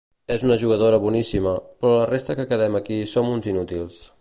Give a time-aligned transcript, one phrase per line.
[0.35, 1.53] És una jugadora boníssima,
[1.83, 4.05] però la resta que quedem aquí som uns inútils.